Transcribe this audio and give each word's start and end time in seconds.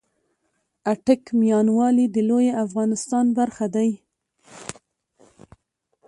آټک، 0.91 1.23
ميان 1.39 1.67
والي 1.77 2.05
د 2.09 2.17
لويې 2.29 2.51
افغانستان 2.65 3.25
برخه 3.37 3.65
دې 3.75 3.89